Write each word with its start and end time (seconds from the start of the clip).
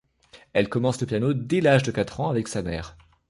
Elle 0.53 0.67
commence 0.67 0.99
le 0.99 1.05
piano 1.05 1.31
dès 1.35 1.61
l'âge 1.61 1.83
de 1.83 1.91
quatre 1.91 2.21
ans 2.21 2.29
avec 2.31 2.47
sa 2.47 2.63
mère. 2.63 2.97